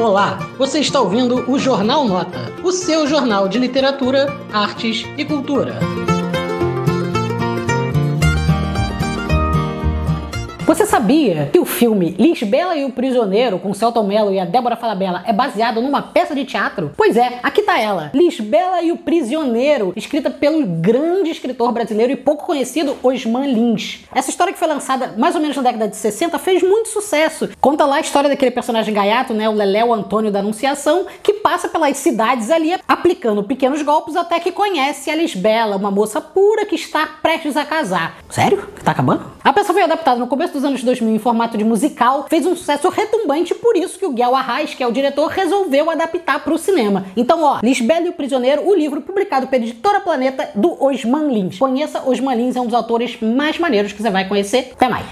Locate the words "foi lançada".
24.60-25.12